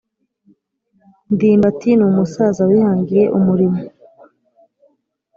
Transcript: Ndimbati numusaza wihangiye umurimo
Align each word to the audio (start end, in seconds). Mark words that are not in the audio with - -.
Ndimbati 1.33 1.89
numusaza 1.97 2.61
wihangiye 2.69 3.23
umurimo 3.37 3.81